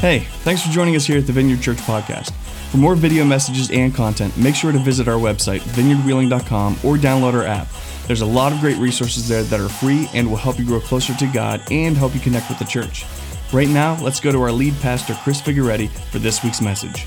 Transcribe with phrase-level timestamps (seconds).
[0.00, 2.32] Hey, thanks for joining us here at the Vineyard Church Podcast.
[2.70, 7.34] For more video messages and content, make sure to visit our website, vineyardwheeling.com, or download
[7.34, 7.68] our app.
[8.06, 10.80] There's a lot of great resources there that are free and will help you grow
[10.80, 13.04] closer to God and help you connect with the church.
[13.52, 17.04] Right now, let's go to our lead pastor, Chris Figueretti, for this week's message.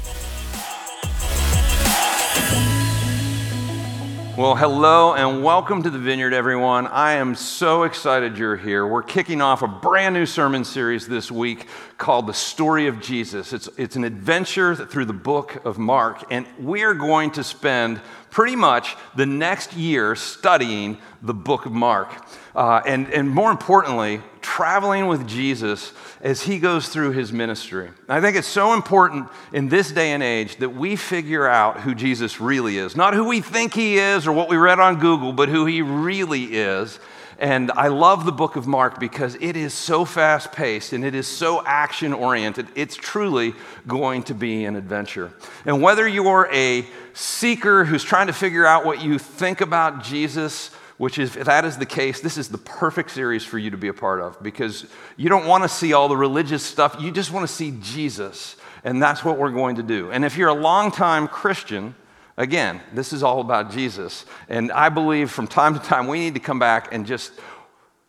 [4.36, 6.88] Well, hello and welcome to the Vineyard, everyone.
[6.88, 8.88] I am so excited you're here.
[8.88, 11.68] We're kicking off a brand new sermon series this week
[12.00, 13.54] called The Story of Jesus.
[13.54, 18.02] It's, it's an adventure through the book of Mark, and we're going to spend
[18.32, 22.12] pretty much the next year studying the book of Mark.
[22.55, 27.90] Uh, and, and more importantly, traveling with Jesus as he goes through his ministry.
[28.08, 31.96] I think it's so important in this day and age that we figure out who
[31.96, 32.96] Jesus really is.
[32.96, 35.82] Not who we think he is or what we read on Google, but who he
[35.82, 37.00] really is.
[37.40, 41.16] And I love the book of Mark because it is so fast paced and it
[41.16, 42.68] is so action oriented.
[42.76, 43.54] It's truly
[43.88, 45.34] going to be an adventure.
[45.66, 50.72] And whether you're a seeker who's trying to figure out what you think about Jesus,
[51.04, 53.76] which is, if that is the case, this is the perfect series for you to
[53.76, 54.85] be a part of because
[55.18, 56.95] you don't want to see all the religious stuff.
[56.98, 58.55] You just want to see Jesus.
[58.85, 60.12] And that's what we're going to do.
[60.13, 61.93] And if you're a longtime Christian,
[62.37, 64.23] again, this is all about Jesus.
[64.47, 67.34] And I believe from time to time we need to come back and just,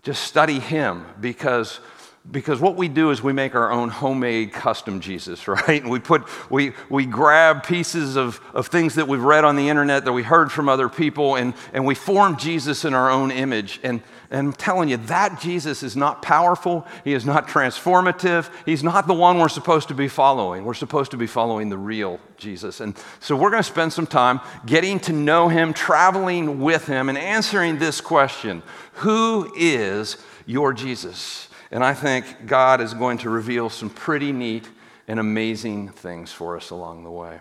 [0.04, 1.80] just study him because
[2.30, 5.82] because what we do is we make our own homemade custom Jesus, right?
[5.82, 9.68] And we put we we grab pieces of, of things that we've read on the
[9.68, 13.30] internet that we heard from other people and, and we form Jesus in our own
[13.30, 13.78] image.
[13.82, 18.82] And, and I'm telling you, that Jesus is not powerful, he is not transformative, he's
[18.82, 20.64] not the one we're supposed to be following.
[20.64, 22.80] We're supposed to be following the real Jesus.
[22.80, 27.08] And so we're going to spend some time getting to know him, traveling with him,
[27.08, 28.62] and answering this question
[28.94, 31.48] Who is your Jesus?
[31.74, 34.68] And I think God is going to reveal some pretty neat
[35.08, 37.40] and amazing things for us along the way.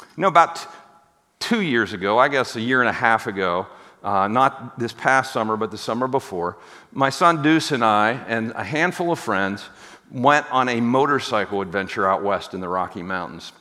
[0.00, 0.66] You know, about
[1.38, 3.66] two years ago, I guess a year and a half ago,
[4.02, 6.56] uh, not this past summer, but the summer before,
[6.92, 9.62] my son Deuce and I and a handful of friends
[10.10, 13.52] went on a motorcycle adventure out west in the Rocky Mountains.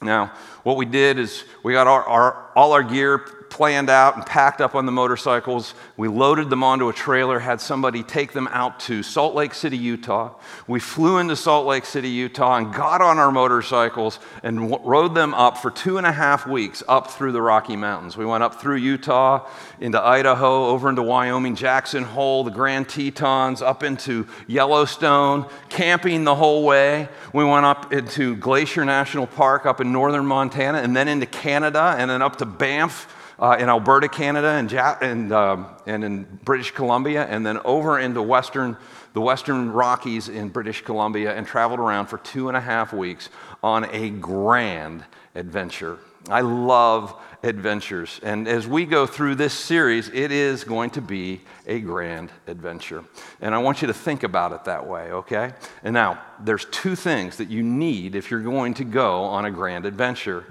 [0.00, 0.32] Now,
[0.62, 4.60] what we did is we got our, our, all our gear planned out and packed
[4.60, 5.74] up on the motorcycles.
[5.96, 9.76] We loaded them onto a trailer, had somebody take them out to Salt Lake City,
[9.76, 10.34] Utah.
[10.66, 15.14] We flew into Salt Lake City, Utah, and got on our motorcycles and w- rode
[15.14, 18.16] them up for two and a half weeks up through the Rocky Mountains.
[18.16, 19.46] We went up through Utah,
[19.80, 26.34] into Idaho, over into Wyoming, Jackson Hole, the Grand Tetons, up into Yellowstone, camping the
[26.34, 27.08] whole way.
[27.32, 31.94] We went up into Glacier National Park up in northern Montana, and then into Canada,
[31.98, 36.72] and then up to Banff uh, in Alberta, Canada, and, and, um, and in British
[36.72, 38.76] Columbia, and then over into western,
[39.12, 43.28] the Western Rockies in British Columbia, and traveled around for two and a half weeks
[43.62, 45.04] on a grand
[45.34, 45.98] adventure.
[46.28, 48.20] I love adventures.
[48.22, 53.04] And as we go through this series, it is going to be a grand adventure.
[53.40, 55.52] And I want you to think about it that way, okay?
[55.84, 59.50] And now, there's two things that you need if you're going to go on a
[59.50, 60.44] grand adventure.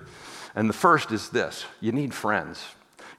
[0.55, 2.63] And the first is this you need friends.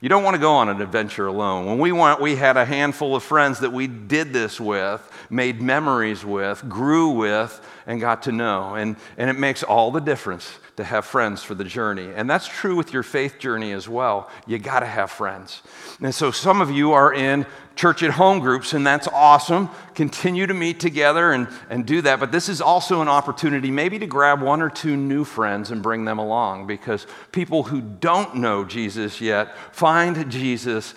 [0.01, 1.65] You don't want to go on an adventure alone.
[1.65, 5.61] When we went, we had a handful of friends that we did this with, made
[5.61, 8.75] memories with, grew with, and got to know.
[8.75, 12.09] And, and it makes all the difference to have friends for the journey.
[12.15, 14.29] And that's true with your faith journey as well.
[14.47, 15.61] You got to have friends.
[16.01, 17.45] And so some of you are in
[17.75, 19.69] church at home groups, and that's awesome.
[19.93, 22.19] Continue to meet together and, and do that.
[22.19, 25.81] But this is also an opportunity maybe to grab one or two new friends and
[25.81, 30.93] bring them along because people who don't know Jesus yet find Jesus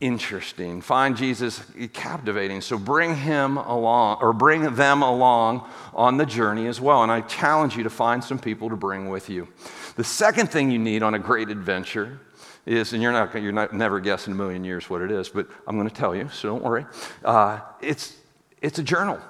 [0.00, 1.62] interesting, find Jesus
[1.92, 2.60] captivating.
[2.60, 7.02] So bring him along or bring them along on the journey as well.
[7.02, 9.48] And I challenge you to find some people to bring with you.
[9.96, 12.20] The second thing you need on a great adventure
[12.66, 15.46] is, and you're not, you're not never guessing a million years what it is, but
[15.66, 16.86] I'm going to tell you, so don't worry.
[17.24, 18.16] Uh, it's,
[18.60, 19.20] it's a journal,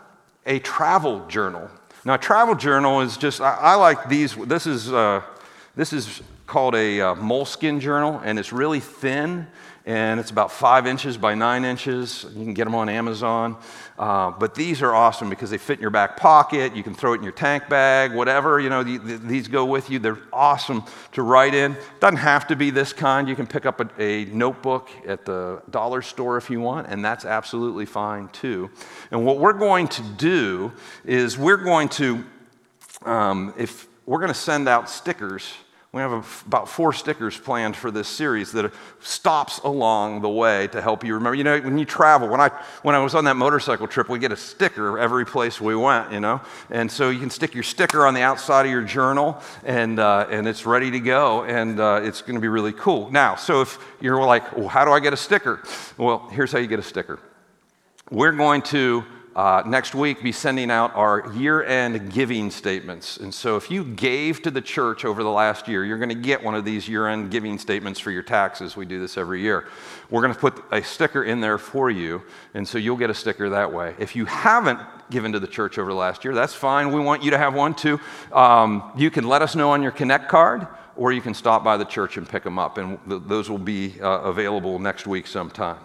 [0.46, 1.68] a travel journal.
[2.04, 4.36] Now, a travel journal is just, I, I like these.
[4.36, 5.22] This is, uh,
[5.74, 9.46] this is called a uh, Moleskine journal, and it's really thin
[9.86, 12.24] and it's about five inches by nine inches.
[12.34, 13.56] You can get them on Amazon.
[13.98, 16.74] Uh, but these are awesome because they fit in your back pocket.
[16.74, 18.58] You can throw it in your tank bag, whatever.
[18.58, 19.98] You know, these go with you.
[19.98, 21.76] They're awesome to write in.
[22.00, 23.28] Doesn't have to be this kind.
[23.28, 27.04] You can pick up a, a notebook at the dollar store if you want, and
[27.04, 28.70] that's absolutely fine too.
[29.10, 30.72] And what we're going to do
[31.04, 32.24] is we're going to,
[33.04, 35.52] um, if we're going to send out stickers
[35.94, 40.66] We have a, about four stickers planned for this series that stops along the way
[40.68, 41.36] to help you remember.
[41.36, 42.48] You know, when you travel, when I,
[42.82, 46.10] when I was on that motorcycle trip, we get a sticker every place we went,
[46.10, 46.40] you know?
[46.68, 50.26] And so you can stick your sticker on the outside of your journal and, uh,
[50.28, 53.08] and it's ready to go and uh, it's going to be really cool.
[53.12, 55.62] Now, so if you're like, well, how do I get a sticker?
[55.96, 57.20] Well, here's how you get a sticker.
[58.10, 59.04] We're going to
[59.36, 63.16] uh, next week be sending out our year end giving statements.
[63.16, 66.14] And so if you gave to the church over the last year, you're going to
[66.14, 68.76] get one of these year end giving statements for your taxes.
[68.76, 69.66] We do this every year.
[70.10, 72.22] We're going to put a sticker in there for you,
[72.54, 73.96] and so you'll get a sticker that way.
[73.98, 74.78] If you haven't
[75.10, 76.92] given to the church over the last year, that's fine.
[76.92, 77.98] We want you to have one too.
[78.32, 80.66] Um, you can let us know on your Connect card.
[80.96, 83.58] Or you can stop by the church and pick them up, and th- those will
[83.58, 85.78] be uh, available next week sometime.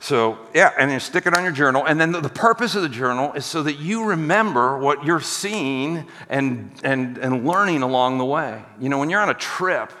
[0.00, 1.84] So, yeah, and then stick it on your journal.
[1.84, 5.20] And then the, the, purpose of the journal is so that you remember what you're
[5.20, 8.62] seeing and, and, and learning along the way.
[8.80, 9.92] You know, when you're on a trip,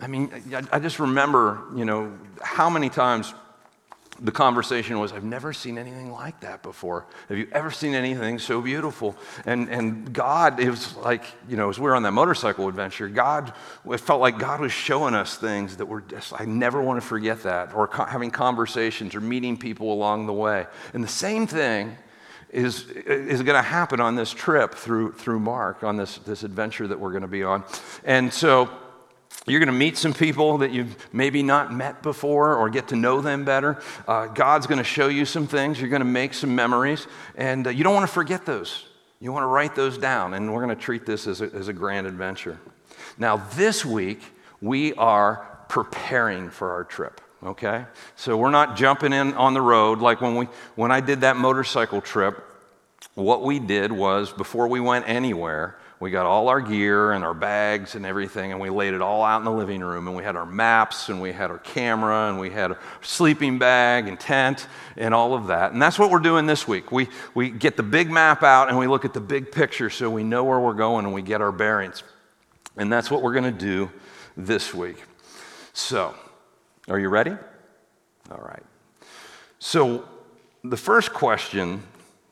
[0.00, 3.32] I mean, I, I just remember, you know, how many times
[4.20, 7.06] the conversation was, I've never seen anything like that before.
[7.28, 9.16] Have you ever seen anything so beautiful?
[9.46, 13.08] And, and God, it was like, you know, as we were on that motorcycle adventure,
[13.08, 13.52] God,
[13.88, 17.06] it felt like God was showing us things that were just, I never want to
[17.06, 20.66] forget that, or co- having conversations or meeting people along the way.
[20.94, 21.96] And the same thing
[22.50, 26.88] is, is going to happen on this trip through, through Mark, on this, this adventure
[26.88, 27.62] that we're going to be on.
[28.04, 28.70] And so,
[29.46, 32.96] you're going to meet some people that you've maybe not met before or get to
[32.96, 33.80] know them better.
[34.06, 35.80] Uh, God's going to show you some things.
[35.80, 37.06] You're going to make some memories.
[37.36, 38.84] And uh, you don't want to forget those.
[39.20, 40.34] You want to write those down.
[40.34, 42.58] And we're going to treat this as a, as a grand adventure.
[43.16, 44.20] Now, this week,
[44.60, 47.20] we are preparing for our trip.
[47.42, 47.84] Okay?
[48.16, 51.36] So we're not jumping in on the road like when, we, when I did that
[51.36, 52.44] motorcycle trip.
[53.14, 57.34] What we did was, before we went anywhere, we got all our gear and our
[57.34, 60.06] bags and everything, and we laid it all out in the living room.
[60.06, 63.58] And we had our maps, and we had our camera, and we had a sleeping
[63.58, 65.72] bag and tent, and all of that.
[65.72, 66.92] And that's what we're doing this week.
[66.92, 70.08] We, we get the big map out, and we look at the big picture so
[70.08, 72.04] we know where we're going and we get our bearings.
[72.76, 73.90] And that's what we're going to do
[74.36, 75.02] this week.
[75.72, 76.14] So,
[76.88, 77.32] are you ready?
[78.30, 78.62] All right.
[79.58, 80.08] So,
[80.62, 81.82] the first question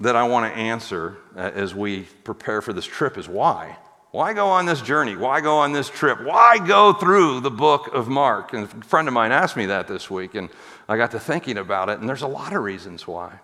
[0.01, 3.77] that I want to answer uh, as we prepare for this trip is why?
[4.11, 5.17] Why go on this journey?
[5.17, 6.23] Why go on this trip?
[6.23, 8.53] Why go through the book of Mark?
[8.53, 10.49] And a friend of mine asked me that this week, and
[10.89, 13.41] I got to thinking about it, and there's a lot of reasons why.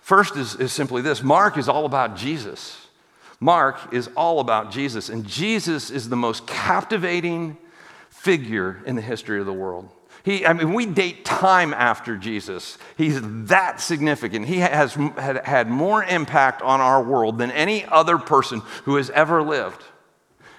[0.00, 2.86] First is, is simply this Mark is all about Jesus.
[3.40, 7.56] Mark is all about Jesus, and Jesus is the most captivating
[8.08, 9.88] figure in the history of the world.
[10.24, 12.78] He, I mean, we date time after Jesus.
[12.96, 14.46] He's that significant.
[14.46, 19.10] He has had, had more impact on our world than any other person who has
[19.10, 19.82] ever lived.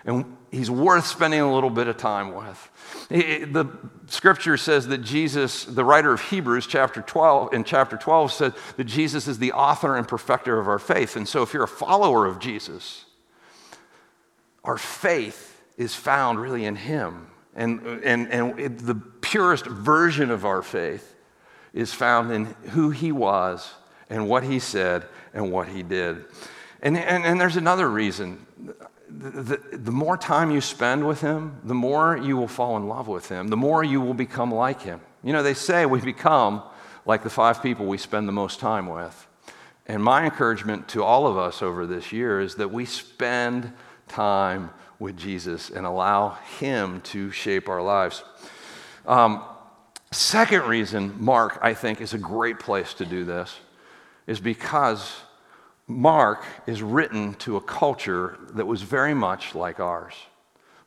[0.06, 2.72] And he's worth spending a little bit of time with.
[3.10, 3.68] The
[4.06, 8.84] scripture says that Jesus, the writer of Hebrews, chapter 12, in chapter 12, said that
[8.84, 11.16] Jesus is the author and perfecter of our faith.
[11.16, 13.06] And so, if you're a follower of Jesus,
[14.64, 17.32] our faith is found really in him.
[17.56, 21.16] And, and, and it, the purest version of our faith
[21.74, 23.74] is found in who he was
[24.08, 26.24] and what he said and what he did.
[26.84, 28.46] And, and, and there's another reason.
[29.10, 32.88] The, the, the more time you spend with him, the more you will fall in
[32.88, 35.02] love with him, the more you will become like him.
[35.24, 36.62] You know, they say we become
[37.08, 39.28] like the five people we spend the most time with.
[39.88, 43.74] And my encouragement to all of us over this year is that we spend
[44.08, 48.24] time with Jesus and allow Him to shape our lives.
[49.08, 49.44] Um,
[50.12, 53.56] second reason Mark, I think, is a great place to do this
[54.28, 55.14] is because
[55.88, 60.16] Mark is written to a culture that was very much like ours.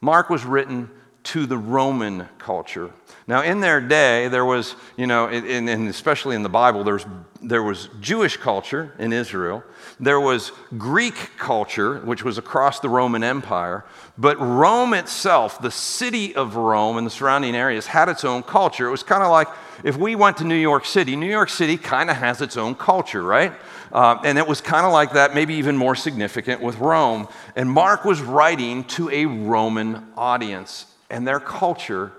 [0.01, 0.91] Mark was written
[1.28, 2.90] to the Roman culture.
[3.26, 7.06] Now, in their day, there was, you know, and especially in the Bible, there was,
[7.42, 9.62] there was Jewish culture in Israel,
[10.00, 13.85] there was Greek culture, which was across the Roman Empire,
[14.16, 18.88] but Rome itself, the city of Rome and the surrounding areas, had its own culture.
[18.88, 19.49] It was kind of like
[19.85, 22.75] if we went to New York City, New York City kind of has its own
[22.75, 23.52] culture, right?
[23.92, 27.28] Uh, and it was kind of like that, maybe even more significant with Rome.
[27.54, 32.12] And Mark was writing to a Roman audience and their culture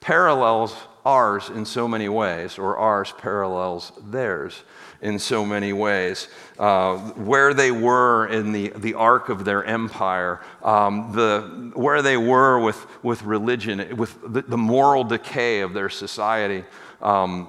[0.00, 0.74] parallels
[1.04, 4.62] ours in so many ways, or ours parallels theirs
[5.02, 6.28] in so many ways.
[6.58, 12.16] Uh, where they were in the, the arc of their empire, um, the, where they
[12.16, 16.64] were with, with religion, with the, the moral decay of their society.
[17.02, 17.48] Um,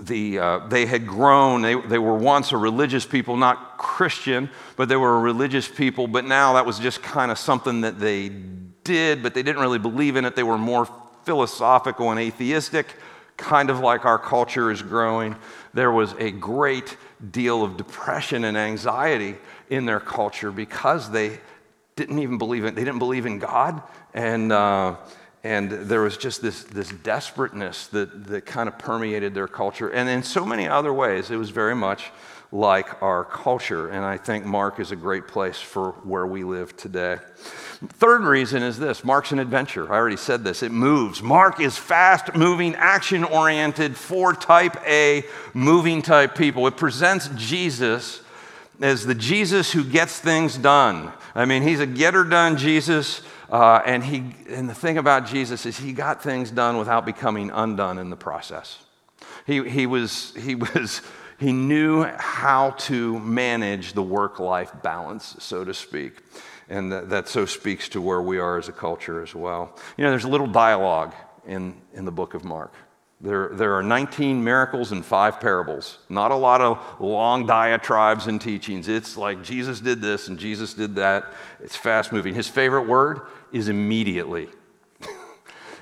[0.00, 4.88] the, uh, they had grown, they, they were once a religious people, not Christian, but
[4.88, 8.30] they were a religious people, but now that was just kind of something that they
[8.84, 10.36] did, but they didn't really believe in it.
[10.36, 10.88] They were more
[11.24, 12.86] philosophical and atheistic,
[13.36, 15.36] kind of like our culture is growing.
[15.74, 16.96] There was a great
[17.30, 19.36] deal of depression and anxiety
[19.70, 21.38] in their culture because they
[21.96, 22.74] didn't even believe it.
[22.74, 23.82] They didn't believe in God,
[24.14, 24.96] and uh,
[25.44, 30.08] and there was just this this desperateness that that kind of permeated their culture, and
[30.08, 32.10] in so many other ways, it was very much
[32.50, 33.88] like our culture.
[33.88, 37.16] And I think Mark is a great place for where we live today.
[37.88, 39.92] Third reason is this Mark's an adventure.
[39.92, 40.62] I already said this.
[40.62, 41.22] It moves.
[41.22, 46.66] Mark is fast moving, action oriented for type A, moving type people.
[46.66, 48.22] It presents Jesus
[48.80, 51.12] as the Jesus who gets things done.
[51.34, 53.22] I mean, he's a getter done Jesus.
[53.50, 57.50] Uh, and, he, and the thing about Jesus is he got things done without becoming
[57.50, 58.82] undone in the process.
[59.46, 61.02] He, he, was, he was
[61.42, 66.12] he knew how to manage the work life balance, so to speak.
[66.68, 69.76] And that, that, so speaks to where we are as a culture as well.
[69.96, 71.14] You know, there's a little dialogue
[71.46, 72.72] in, in the book of Mark.
[73.22, 75.98] There, there are 19 miracles and five parables.
[76.08, 78.88] Not a lot of long diatribes and teachings.
[78.88, 81.32] It's like Jesus did this and Jesus did that.
[81.60, 82.34] It's fast moving.
[82.34, 83.20] His favorite word
[83.52, 84.48] is immediately.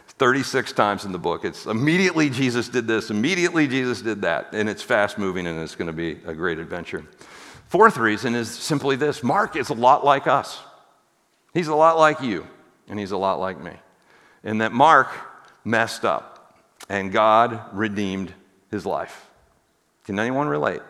[0.07, 1.47] 36 times in the book.
[1.47, 5.75] It's immediately Jesus did this, immediately Jesus did that, and it's fast moving and it's
[5.75, 7.07] going to be a great adventure.
[7.69, 10.61] Fourth reason is simply this Mark is a lot like us.
[11.53, 12.47] He's a lot like you,
[12.89, 13.73] and he's a lot like me.
[14.45, 15.09] In that Mark
[15.65, 16.55] messed up,
[16.89, 18.33] and God redeemed
[18.71, 19.29] his life.
[20.05, 20.81] Can anyone relate?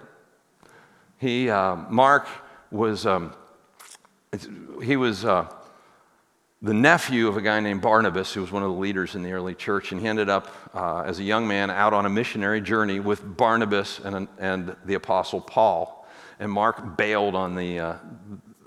[1.19, 2.27] He, uh, Mark
[2.71, 3.35] was, um,
[4.83, 5.49] he was, uh,
[6.63, 9.33] the nephew of a guy named Barnabas, who was one of the leaders in the
[9.33, 12.61] early church, and he ended up uh, as a young man out on a missionary
[12.61, 16.07] journey with Barnabas and, and the apostle Paul.
[16.39, 17.95] And Mark bailed on the, uh,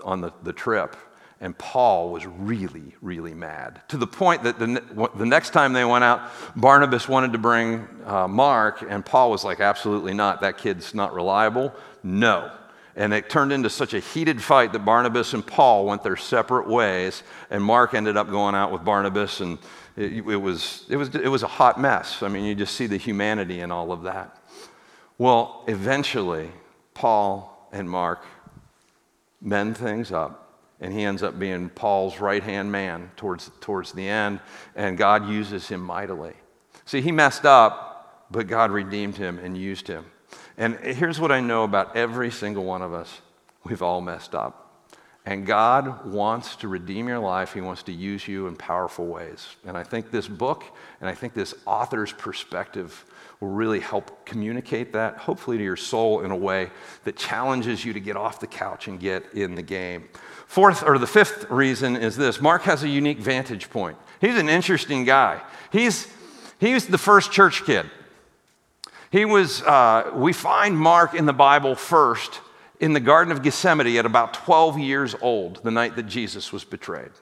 [0.04, 0.96] on the, the trip.
[1.40, 5.84] And Paul was really, really mad to the point that the, the next time they
[5.84, 10.40] went out, Barnabas wanted to bring uh, Mark, and Paul was like, absolutely not.
[10.40, 11.74] That kid's not reliable.
[12.02, 12.50] No.
[12.96, 16.68] And it turned into such a heated fight that Barnabas and Paul went their separate
[16.68, 19.58] ways, and Mark ended up going out with Barnabas, and
[19.96, 22.22] it, it, was, it, was, it was a hot mess.
[22.22, 24.38] I mean, you just see the humanity in all of that.
[25.18, 26.50] Well, eventually,
[26.94, 28.24] Paul and Mark
[29.40, 30.43] mend things up,
[30.80, 34.40] and he ends up being Paul's right hand man towards, towards the end,
[34.74, 36.34] and God uses him mightily.
[36.84, 40.04] See, he messed up, but God redeemed him and used him.
[40.56, 43.20] And here's what I know about every single one of us
[43.64, 44.63] we've all messed up.
[45.26, 47.54] And God wants to redeem your life.
[47.54, 49.56] He wants to use you in powerful ways.
[49.66, 50.64] And I think this book
[51.00, 53.04] and I think this author's perspective
[53.40, 56.70] will really help communicate that, hopefully, to your soul in a way
[57.04, 60.08] that challenges you to get off the couch and get in the game.
[60.46, 63.96] Fourth, or the fifth reason is this Mark has a unique vantage point.
[64.20, 65.42] He's an interesting guy.
[65.72, 66.06] He's,
[66.60, 67.90] he's the first church kid.
[69.10, 72.40] He was, uh, we find Mark in the Bible first
[72.84, 76.64] in the Garden of Gethsemane at about 12 years old, the night that Jesus was
[76.64, 77.12] betrayed.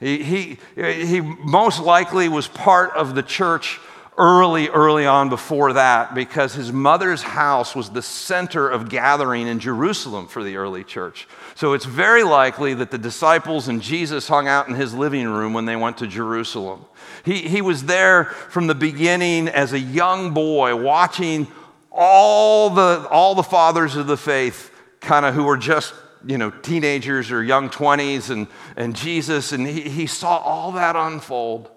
[0.00, 3.78] He, he, he most likely was part of the church
[4.16, 9.60] early, early on before that because his mother's house was the center of gathering in
[9.60, 11.28] Jerusalem for the early church.
[11.56, 15.52] So it's very likely that the disciples and Jesus hung out in his living room
[15.52, 16.86] when they went to Jerusalem.
[17.22, 21.48] He, he was there from the beginning as a young boy watching
[21.90, 24.70] all the, all the fathers of the faith
[25.02, 25.94] kind of who were just
[26.24, 30.96] you know teenagers or young 20s and, and jesus and he, he saw all that
[30.96, 31.68] unfold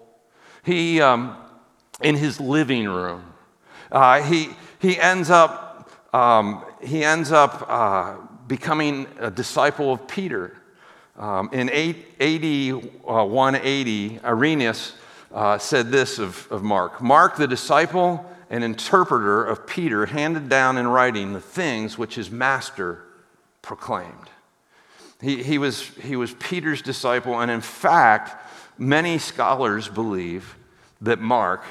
[0.66, 1.36] he um,
[2.02, 3.22] in his living room.
[3.90, 8.16] Uh, he, he ends up, um, he ends up uh,
[8.46, 10.56] becoming a disciple of Peter.
[11.16, 14.94] Um, in 880, uh, 180, Irenaeus
[15.58, 20.86] said this of, of Mark Mark, the disciple and interpreter of Peter, handed down in
[20.86, 23.05] writing the things which his master
[23.66, 24.30] proclaimed.
[25.20, 30.56] He, he, was, he was Peter's disciple, and in fact, many scholars believe
[31.00, 31.64] that Mark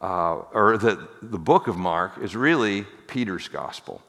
[0.00, 0.98] uh, or that
[1.30, 4.00] the book of Mark is really Peter's gospel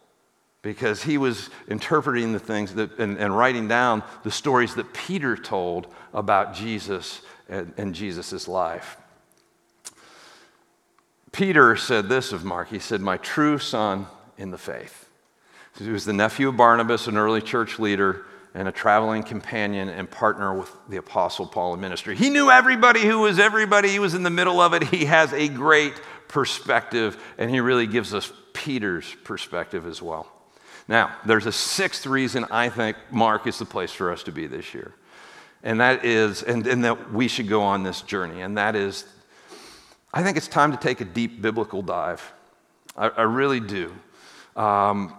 [0.61, 5.35] because he was interpreting the things that, and, and writing down the stories that Peter
[5.35, 8.97] told about Jesus and, and Jesus' life.
[11.31, 12.69] Peter said this of Mark.
[12.69, 14.07] He said, My true son
[14.38, 15.08] in the faith.
[15.79, 20.09] He was the nephew of Barnabas, an early church leader and a traveling companion and
[20.09, 22.15] partner with the Apostle Paul in ministry.
[22.15, 24.83] He knew everybody who was everybody, he was in the middle of it.
[24.83, 25.93] He has a great
[26.27, 30.31] perspective, and he really gives us Peter's perspective as well.
[30.88, 34.48] Now, there's a sixth reason I think Mark is the place for us to be
[34.48, 34.93] this year.
[35.62, 38.41] And that is, and, and that we should go on this journey.
[38.41, 39.05] And that is,
[40.13, 42.33] I think it's time to take a deep biblical dive.
[42.98, 43.93] I, I really do.
[44.55, 45.15] Um,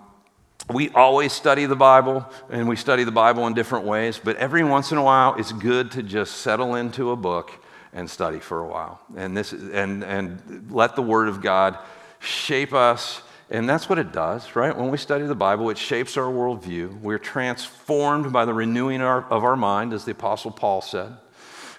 [0.69, 4.62] we always study the Bible, and we study the Bible in different ways, but every
[4.62, 7.52] once in a while, it's good to just settle into a book
[7.93, 9.00] and study for a while.
[9.17, 11.79] And, this, and, and let the Word of God
[12.21, 13.23] shape us.
[13.50, 14.76] And that's what it does, right?
[14.76, 17.00] When we study the Bible, it shapes our worldview.
[17.00, 21.17] We're transformed by the renewing of our mind, as the Apostle Paul said.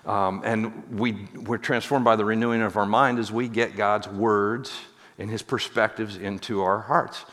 [0.05, 4.07] Um, and we, we're transformed by the renewing of our mind as we get God's
[4.09, 4.73] words
[5.17, 7.23] and his perspectives into our hearts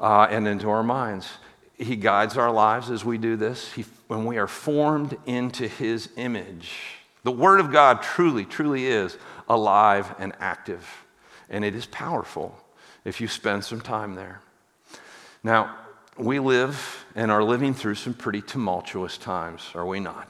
[0.00, 1.28] uh, and into our minds.
[1.76, 3.72] He guides our lives as we do this.
[3.72, 6.72] He, when we are formed into his image,
[7.24, 9.16] the Word of God truly, truly is
[9.48, 10.88] alive and active.
[11.50, 12.56] And it is powerful
[13.04, 14.40] if you spend some time there.
[15.42, 15.76] Now,
[16.16, 20.28] we live and are living through some pretty tumultuous times, are we not?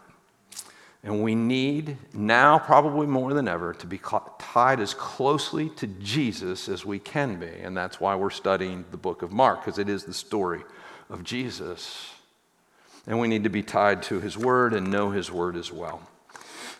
[1.04, 4.00] And we need now, probably more than ever, to be
[4.38, 7.46] tied as closely to Jesus as we can be.
[7.62, 10.62] And that's why we're studying the book of Mark, because it is the story
[11.11, 12.11] of Jesus.
[13.06, 16.00] And we need to be tied to his word and know his word as well.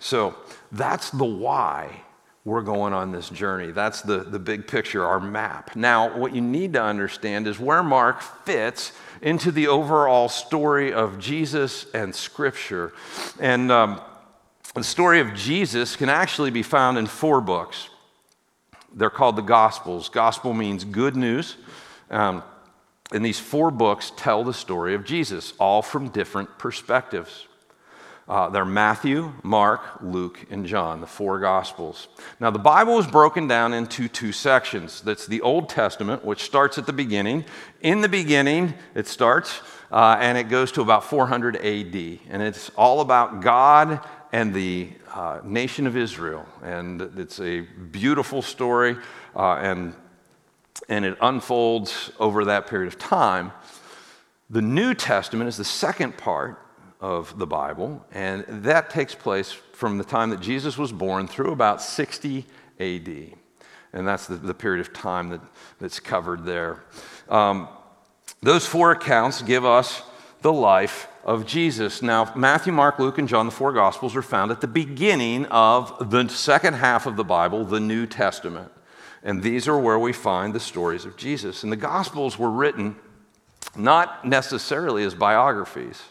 [0.01, 0.35] So
[0.73, 2.01] that's the why
[2.47, 3.73] we're going on this journey.
[3.73, 5.77] That's the, the big picture, our map.
[5.77, 11.19] Now, what you need to understand is where Mark fits into the overall story of
[11.19, 12.93] Jesus and Scripture.
[13.39, 14.01] And um,
[14.83, 17.89] the story of Jesus can actually be found in four books.
[18.93, 20.09] They're called the Gospels.
[20.09, 21.57] Gospel means good news.
[22.11, 22.43] Um,
[23.13, 27.47] and these four books tell the story of Jesus, all from different perspectives.
[28.27, 32.09] Uh, they're Matthew, Mark, Luke, and John, the four Gospels.
[32.41, 35.03] Now, the Bible is broken down into two sections.
[35.03, 37.45] That's the Old Testament, which starts at the beginning.
[37.83, 39.61] In the beginning, it starts,
[39.93, 42.21] uh, and it goes to about 400 AD.
[42.31, 44.01] And it's all about God
[44.35, 46.45] and the uh, nation of Israel.
[46.61, 48.97] And it's a beautiful story,
[49.37, 49.95] uh, and,
[50.89, 53.53] and it unfolds over that period of time.
[54.51, 56.61] The New Testament is the second part
[57.01, 61.53] of the Bible, and that takes place from the time that Jesus was born through
[61.53, 62.45] about 60
[62.81, 63.09] AD.
[63.93, 65.43] And that's the, the period of time that,
[65.79, 66.83] that's covered there.
[67.29, 67.69] Um,
[68.43, 70.03] those four accounts give us
[70.45, 72.03] the life of Jesus.
[72.03, 76.11] Now, Matthew, Mark, Luke, and John, the four Gospels, are found at the beginning of
[76.11, 78.71] the second half of the Bible, the New Testament.
[79.23, 81.63] And these are where we find the stories of Jesus.
[81.63, 82.97] And the Gospels were written
[83.75, 86.03] not necessarily as biographies.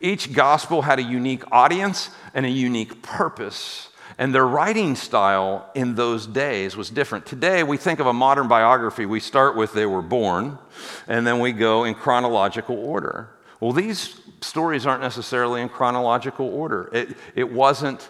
[0.00, 3.88] Each gospel had a unique audience and a unique purpose.
[4.18, 7.26] And their writing style in those days was different.
[7.26, 10.58] Today, we think of a modern biography, we start with they were born,
[11.08, 13.33] and then we go in chronological order.
[13.60, 16.90] Well, these stories aren't necessarily in chronological order.
[16.92, 18.08] It, it wasn't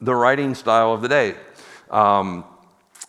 [0.00, 1.34] the writing style of the day.
[1.90, 2.44] Um,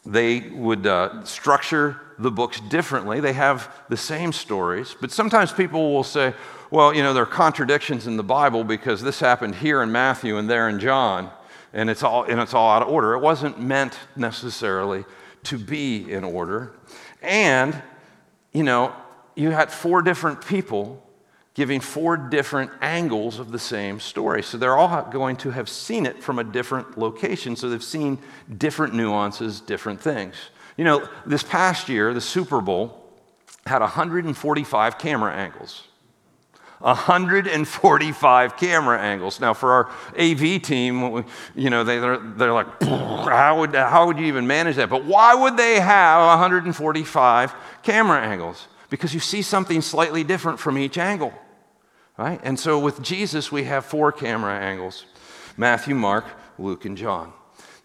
[0.05, 3.19] they would uh, structure the books differently.
[3.19, 6.33] They have the same stories, but sometimes people will say,
[6.71, 10.37] well, you know, there are contradictions in the Bible because this happened here in Matthew
[10.37, 11.31] and there in John,
[11.73, 13.13] and it's all, and it's all out of order.
[13.13, 15.05] It wasn't meant necessarily
[15.43, 16.73] to be in order.
[17.21, 17.81] And,
[18.51, 18.93] you know,
[19.35, 21.03] you had four different people
[21.59, 24.41] giving four different angles of the same story.
[24.41, 27.57] So they're all going to have seen it from a different location.
[27.57, 28.17] So they've seen
[28.57, 30.35] different nuances, different things.
[30.77, 33.03] You know, this past year, the Super Bowl
[33.65, 35.83] had 145 camera angles.
[36.77, 39.41] 145 camera angles.
[39.41, 44.17] Now, for our AV team, you know, they, are they're like, how would, how would
[44.17, 44.89] you even manage that?
[44.89, 48.65] But why would they have 145 camera angles?
[48.89, 51.33] Because you see something slightly different from each angle.
[52.19, 52.41] Right?
[52.43, 55.05] And so with Jesus, we have four camera angles
[55.55, 56.25] Matthew, Mark,
[56.57, 57.31] Luke, and John.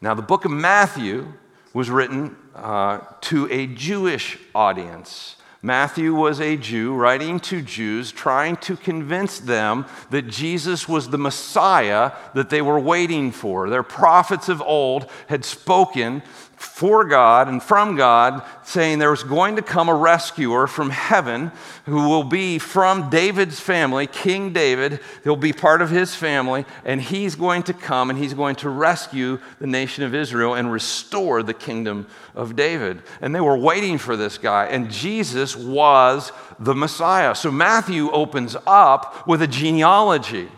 [0.01, 1.33] Now, the book of Matthew
[1.73, 5.37] was written uh, to a Jewish audience.
[5.63, 11.17] Matthew was a Jew writing to Jews, trying to convince them that Jesus was the
[11.17, 13.71] Messiah that they were waiting for.
[13.71, 16.25] Their prophets of old had spoken
[16.65, 21.53] for God and from God, saying there was going to come a rescuer from heaven
[21.85, 24.99] who will be from David's family, King David.
[25.23, 28.71] He'll be part of his family, and he's going to come and he's going to
[28.71, 33.03] rescue the nation of Israel and restore the kingdom of David.
[33.21, 37.35] And they were waiting for this guy, and Jesus was the Messiah.
[37.35, 40.49] So Matthew opens up with a genealogy.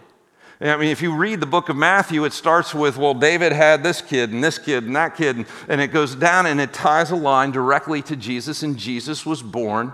[0.60, 3.82] I mean, if you read the book of Matthew, it starts with, well, David had
[3.82, 7.10] this kid and this kid and that kid, and, it goes down and it ties
[7.10, 9.92] a line directly to Jesus, and Jesus was born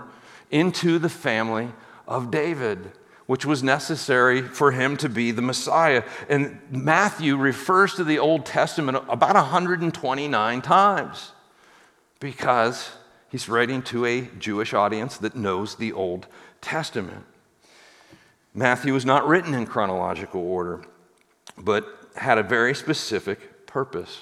[0.51, 1.69] into the family
[2.07, 2.91] of David
[3.25, 6.03] which was necessary for him to be the Messiah.
[6.27, 11.31] And Matthew refers to the Old Testament about 129 times
[12.19, 12.91] because
[13.29, 16.27] he's writing to a Jewish audience that knows the Old
[16.61, 17.25] Testament.
[18.53, 20.83] Matthew was not written in chronological order,
[21.57, 21.85] but
[22.15, 24.19] had a very specific purpose.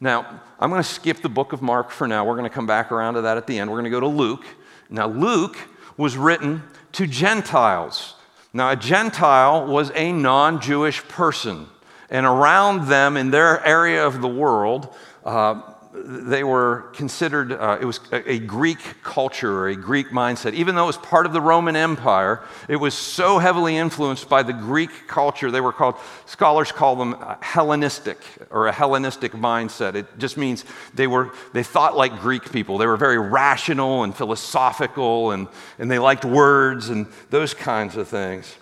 [0.00, 2.24] Now, I'm going to skip the book of Mark for now.
[2.24, 3.70] We're going to come back around to that at the end.
[3.70, 4.44] We're going to go to Luke.
[4.90, 5.56] Now, Luke
[5.96, 8.16] was written to Gentiles.
[8.52, 11.68] Now, a Gentile was a non Jewish person,
[12.10, 14.92] and around them in their area of the world,
[15.24, 20.54] uh, they were considered, uh, it was a, a, Greek culture or a Greek mindset.
[20.54, 24.42] Even though it was part of the Roman Empire, it was so heavily influenced by
[24.42, 25.50] the Greek culture.
[25.50, 28.18] They were called, scholars call them uh, Hellenistic
[28.50, 29.94] or a Hellenistic mindset.
[29.94, 32.78] It just means they were, they thought like Greek people.
[32.78, 35.46] They were very rational and philosophical and,
[35.78, 38.56] and they liked words and those kinds of things.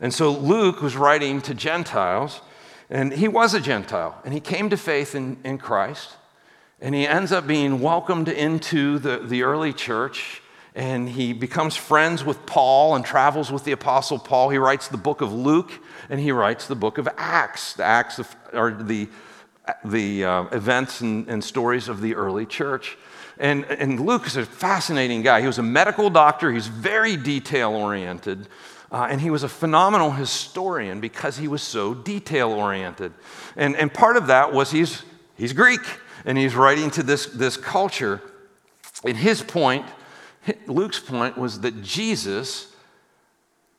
[0.00, 2.42] And so Luke was writing to Gentiles
[2.90, 6.16] and he was a Gentile, and he came to faith in, in Christ,
[6.80, 10.42] and he ends up being welcomed into the, the early church,
[10.74, 14.50] and he becomes friends with Paul and travels with the Apostle Paul.
[14.50, 15.70] He writes the book of Luke,
[16.10, 17.74] and he writes the book of Acts.
[17.74, 19.08] The Acts of, are the,
[19.84, 22.98] the uh, events and, and stories of the early church.
[23.38, 25.40] And, and Luke is a fascinating guy.
[25.40, 28.48] He was a medical doctor, he's very detail oriented.
[28.92, 33.12] Uh, and he was a phenomenal historian because he was so detail oriented.
[33.56, 35.02] And, and part of that was he's,
[35.36, 35.80] he's Greek
[36.24, 38.20] and he's writing to this, this culture.
[39.04, 39.84] And his point,
[40.66, 42.72] Luke's point, was that Jesus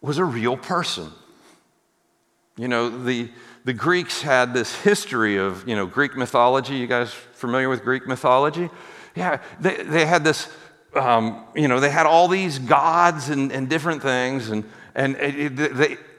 [0.02, 1.12] was a real person.
[2.58, 3.30] You know, the,
[3.64, 6.76] the Greeks had this history of, you know, Greek mythology.
[6.76, 8.70] You guys familiar with Greek mythology?
[9.16, 10.50] Yeah, they, they had this,
[10.94, 14.50] um, you know, they had all these gods and, and different things.
[14.50, 14.66] And,
[14.96, 15.16] and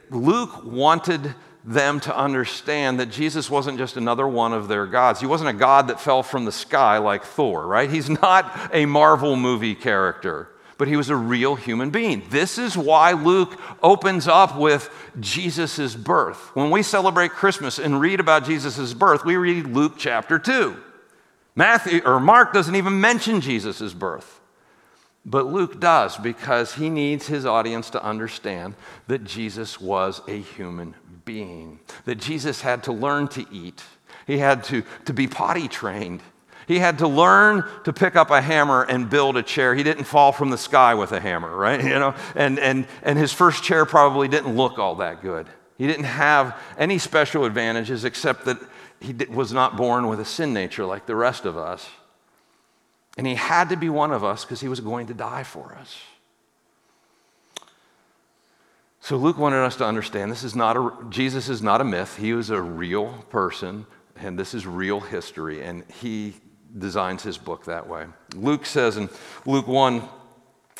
[0.09, 1.35] Luke wanted
[1.65, 5.19] them to understand that Jesus wasn't just another one of their gods.
[5.19, 7.89] He wasn't a god that fell from the sky like Thor, right?
[7.89, 12.23] He's not a Marvel movie character, but he was a real human being.
[12.29, 16.55] This is why Luke opens up with Jesus' birth.
[16.55, 20.77] When we celebrate Christmas and read about Jesus' birth, we read Luke chapter 2.
[21.53, 24.36] Matthew or Mark doesn't even mention Jesus' birth.
[25.29, 28.75] But Luke does because he needs his audience to understand
[29.07, 33.83] that Jesus was a human being, that Jesus had to learn to eat,
[34.25, 36.21] he had to, to be potty trained.
[36.65, 39.75] He had to learn to pick up a hammer and build a chair.
[39.75, 41.83] He didn't fall from the sky with a hammer, right?
[41.83, 45.47] You know, and, and, and his first chair probably didn't look all that good.
[45.77, 48.59] He didn't have any special advantages except that
[49.01, 51.87] he was not born with a sin nature like the rest of us.
[53.17, 55.75] And he had to be one of us because he was going to die for
[55.79, 55.97] us.
[58.99, 62.17] So Luke wanted us to understand this is not a Jesus is not a myth.
[62.17, 63.85] He was a real person
[64.17, 66.35] and this is real history and he
[66.77, 68.05] designs his book that way.
[68.35, 69.09] Luke says in
[69.45, 70.07] Luke 1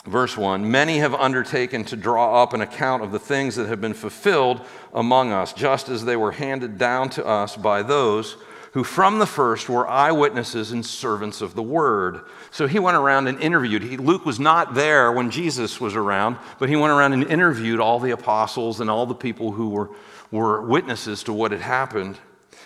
[0.05, 3.81] verse 1, many have undertaken to draw up an account of the things that have
[3.81, 4.61] been fulfilled
[4.93, 8.37] among us just as they were handed down to us by those
[8.73, 12.21] who from the first were eyewitnesses and servants of the word.
[12.51, 13.83] So he went around and interviewed.
[13.83, 17.79] He, Luke was not there when Jesus was around, but he went around and interviewed
[17.79, 19.89] all the apostles and all the people who were,
[20.31, 22.17] were witnesses to what had happened.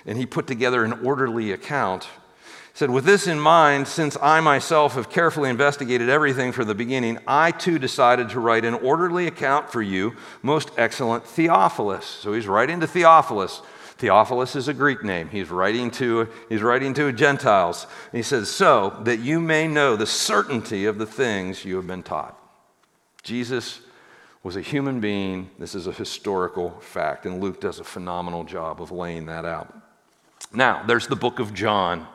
[0.05, 2.05] And he put together an orderly account.
[2.05, 6.75] He said, With this in mind, since I myself have carefully investigated everything from the
[6.75, 12.05] beginning, I too decided to write an orderly account for you, most excellent Theophilus.
[12.05, 13.61] So he's writing to Theophilus
[13.97, 15.30] Theophilus is a Greek name.
[15.30, 17.88] He's writing to, he's writing to Gentiles.
[18.12, 22.04] He says, So that you may know the certainty of the things you have been
[22.04, 22.38] taught.
[23.23, 23.82] Jesus
[24.43, 25.49] was a human being.
[25.60, 27.25] This is a historical fact.
[27.25, 29.73] And Luke does a phenomenal job of laying that out.
[30.54, 32.08] Now, there's the book of John.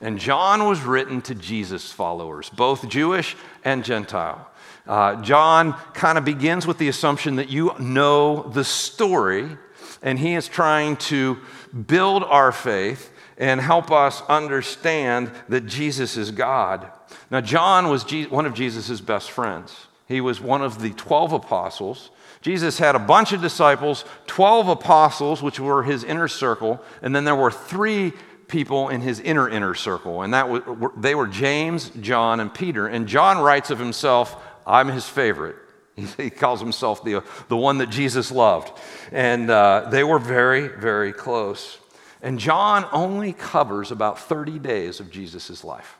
[0.00, 4.48] And John was written to Jesus' followers, both Jewish and Gentile.
[4.86, 9.56] Uh, John kind of begins with the assumption that you know the story
[10.02, 11.38] and he is trying to
[11.86, 16.90] build our faith and help us understand that Jesus is God.
[17.30, 19.86] Now, John was one of Jesus' best friends.
[20.06, 22.10] He was one of the 12 apostles.
[22.42, 27.24] Jesus had a bunch of disciples, 12 apostles, which were his inner circle, and then
[27.24, 28.12] there were three
[28.48, 30.62] people in his inner inner circle, and that was,
[30.96, 32.86] they were James, John, and Peter.
[32.86, 34.36] And John writes of himself,
[34.66, 35.56] I'm his favorite.
[36.16, 38.72] He calls himself the, the one that Jesus loved.
[39.10, 41.78] And uh, they were very, very close.
[42.22, 45.98] And John only covers about 30 days of Jesus' life.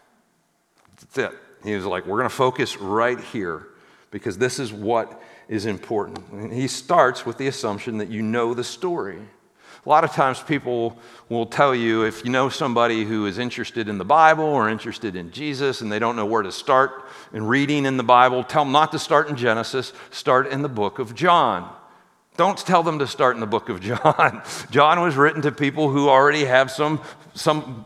[1.00, 1.38] That's it.
[1.64, 3.68] He was like, we're going to focus right here
[4.10, 6.18] because this is what is important.
[6.30, 9.18] And he starts with the assumption that you know the story.
[9.84, 10.96] A lot of times people
[11.28, 15.16] will tell you if you know somebody who is interested in the Bible or interested
[15.16, 18.62] in Jesus and they don't know where to start in reading in the Bible, tell
[18.64, 21.68] them not to start in Genesis, start in the book of John.
[22.36, 24.42] Don't tell them to start in the book of John.
[24.70, 27.00] John was written to people who already have some,
[27.34, 27.84] some,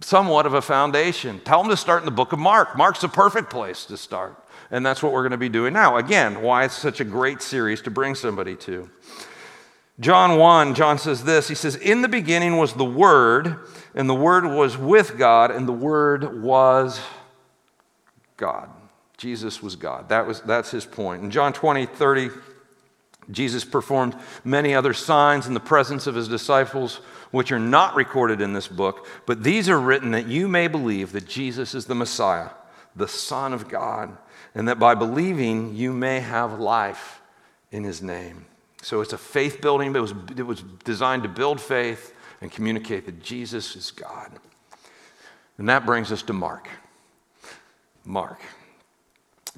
[0.00, 1.40] somewhat of a foundation.
[1.44, 2.74] Tell them to start in the book of Mark.
[2.74, 4.34] Mark's a perfect place to start.
[4.70, 5.98] And that's what we're going to be doing now.
[5.98, 8.90] Again, why it's such a great series to bring somebody to.
[10.00, 13.58] John 1, John says this He says, In the beginning was the Word,
[13.94, 17.00] and the Word was with God, and the Word was
[18.36, 18.70] God.
[19.16, 20.08] Jesus was God.
[20.08, 21.22] That was, that's his point.
[21.22, 22.30] In John 20, 30,
[23.30, 26.96] Jesus performed many other signs in the presence of his disciples,
[27.30, 31.12] which are not recorded in this book, but these are written that you may believe
[31.12, 32.50] that Jesus is the Messiah,
[32.96, 34.16] the Son of God,
[34.54, 37.22] and that by believing you may have life
[37.70, 38.46] in his name.
[38.84, 39.94] So it's a faith building.
[39.94, 44.30] but It was, it was designed to build faith and communicate that Jesus is God.
[45.56, 46.68] And that brings us to Mark.
[48.04, 48.40] Mark.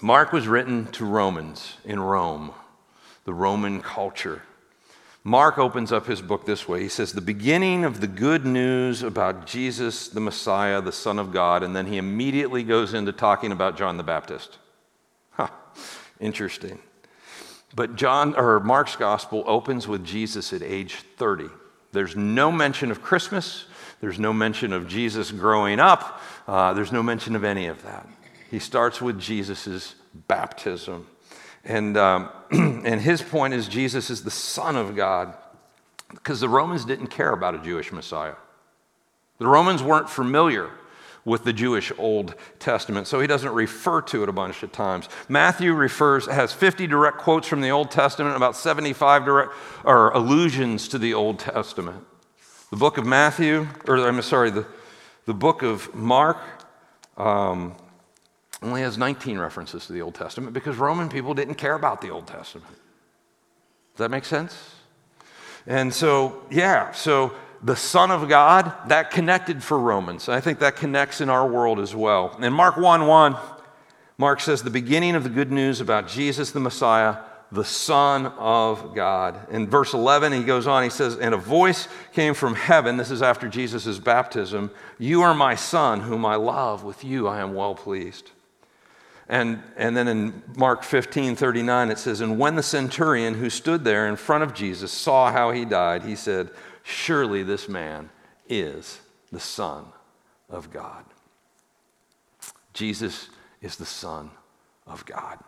[0.00, 2.52] Mark was written to Romans in Rome,
[3.24, 4.42] the Roman culture.
[5.24, 6.80] Mark opens up his book this way.
[6.82, 11.32] He says, The beginning of the good news about Jesus, the Messiah, the Son of
[11.32, 11.64] God.
[11.64, 14.58] And then he immediately goes into talking about John the Baptist.
[15.32, 15.48] Huh,
[16.20, 16.78] interesting.
[17.76, 21.50] But John or Mark's gospel opens with Jesus at age 30.
[21.92, 23.66] There's no mention of Christmas.
[24.00, 26.20] There's no mention of Jesus growing up.
[26.48, 28.08] Uh, there's no mention of any of that.
[28.50, 29.94] He starts with Jesus'
[30.26, 31.06] baptism.
[31.64, 35.34] And, um, and his point is Jesus is the Son of God
[36.10, 38.36] because the Romans didn't care about a Jewish Messiah.
[39.38, 40.70] The Romans weren't familiar
[41.26, 43.06] with the Jewish Old Testament.
[43.08, 45.08] So he doesn't refer to it a bunch of times.
[45.28, 49.52] Matthew refers, has 50 direct quotes from the Old Testament, about 75 direct,
[49.84, 52.02] or allusions to the Old Testament.
[52.70, 54.66] The book of Matthew, or I'm sorry, the,
[55.26, 56.38] the book of Mark
[57.16, 57.74] um,
[58.62, 62.10] only has 19 references to the Old Testament because Roman people didn't care about the
[62.10, 62.70] Old Testament.
[63.94, 64.74] Does that make sense?
[65.66, 67.34] And so, yeah, so
[67.66, 70.28] the Son of God, that connected for Romans.
[70.28, 72.36] I think that connects in our world as well.
[72.40, 73.36] In Mark 1 1,
[74.18, 77.16] Mark says, the beginning of the good news about Jesus the Messiah,
[77.50, 79.50] the Son of God.
[79.50, 82.98] In verse 11, he goes on, he says, And a voice came from heaven.
[82.98, 86.84] This is after Jesus' baptism You are my Son, whom I love.
[86.84, 88.30] With you I am well pleased.
[89.28, 93.82] And, and then in Mark 15, 39, it says, And when the centurion who stood
[93.82, 96.50] there in front of Jesus saw how he died, he said,
[96.88, 98.10] Surely this man
[98.48, 99.00] is
[99.32, 99.86] the Son
[100.48, 101.04] of God.
[102.74, 103.28] Jesus
[103.60, 104.30] is the Son
[104.86, 105.40] of God.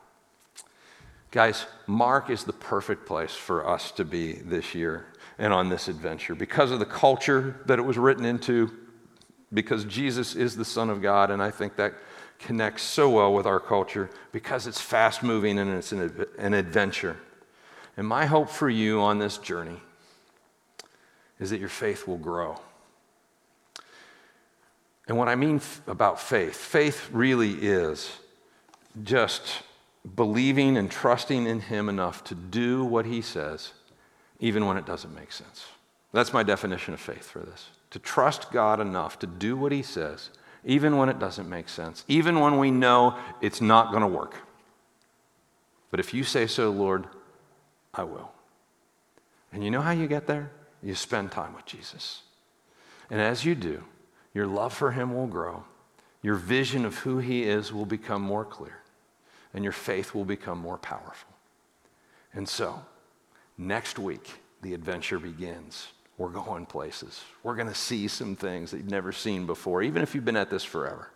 [1.30, 5.06] Guys, Mark is the perfect place for us to be this year
[5.38, 8.72] and on this adventure because of the culture that it was written into,
[9.54, 11.94] because Jesus is the Son of God, and I think that
[12.40, 17.16] connects so well with our culture because it's fast moving and it's an, an adventure.
[17.96, 19.80] And my hope for you on this journey
[21.38, 22.58] is that your faith will grow.
[25.06, 28.10] And what I mean f- about faith, faith really is
[29.02, 29.62] just
[30.14, 33.72] believing and trusting in Him enough to do what He says,
[34.38, 35.66] even when it doesn't make sense.
[36.12, 37.68] That's my definition of faith for this.
[37.90, 40.30] To trust God enough to do what He says,
[40.64, 44.34] even when it doesn't make sense, even when we know it's not going to work.
[45.90, 47.06] But if you say so, Lord,
[47.94, 48.30] I will.
[49.52, 50.50] And you know how you get there?
[50.82, 52.22] You spend time with Jesus.
[53.10, 53.82] And as you do,
[54.34, 55.64] your love for him will grow,
[56.22, 58.80] your vision of who he is will become more clear,
[59.54, 61.30] and your faith will become more powerful.
[62.32, 62.80] And so,
[63.56, 65.88] next week, the adventure begins.
[66.18, 67.22] We're going places.
[67.42, 70.36] We're going to see some things that you've never seen before, even if you've been
[70.36, 71.10] at this forever.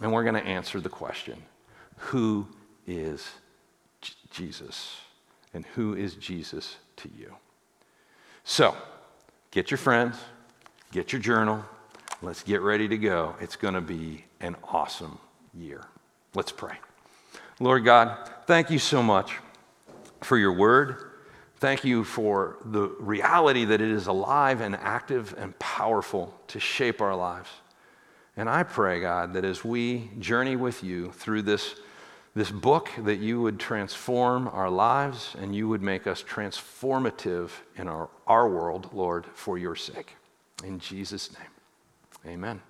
[0.00, 1.42] And we're going to answer the question
[1.96, 2.48] Who
[2.86, 3.30] is
[4.00, 4.96] J- Jesus?
[5.54, 7.36] And who is Jesus to you?
[8.44, 8.76] So,
[9.50, 10.16] get your friends,
[10.90, 11.64] get your journal,
[12.22, 13.36] let's get ready to go.
[13.40, 15.18] It's going to be an awesome
[15.54, 15.84] year.
[16.34, 16.76] Let's pray.
[17.60, 19.38] Lord God, thank you so much
[20.22, 21.10] for your word.
[21.58, 27.00] Thank you for the reality that it is alive and active and powerful to shape
[27.00, 27.48] our lives.
[28.36, 31.76] And I pray, God, that as we journey with you through this
[32.34, 37.88] this book that you would transform our lives and you would make us transformative in
[37.88, 40.16] our, our world, Lord, for your sake.
[40.64, 42.62] In Jesus' name, amen.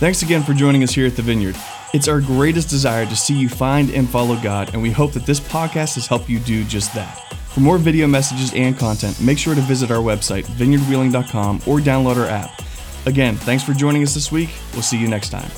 [0.00, 1.56] Thanks again for joining us here at the Vineyard.
[1.92, 5.26] It's our greatest desire to see you find and follow God, and we hope that
[5.26, 7.34] this podcast has helped you do just that.
[7.50, 12.16] For more video messages and content, make sure to visit our website, vineyardwheeling.com, or download
[12.16, 12.62] our app.
[13.06, 14.50] Again, thanks for joining us this week.
[14.72, 15.50] We'll see you next time.